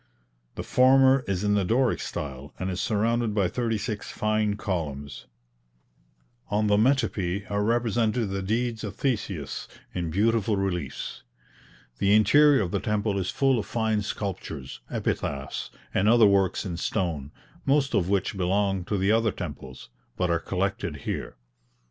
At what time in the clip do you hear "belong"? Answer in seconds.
18.35-18.83